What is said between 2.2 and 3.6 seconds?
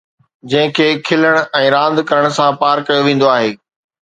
سان پار ڪيو ويندو آهي